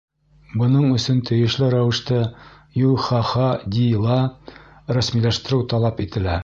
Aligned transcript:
Бының 0.61 0.87
өсөн 0.99 1.19
тейешле 1.29 1.69
рәүештә 1.75 2.19
ЮХХДИ-ла 2.85 4.19
рәсмиләштереү 5.01 5.71
талап 5.75 6.07
ителә. 6.09 6.39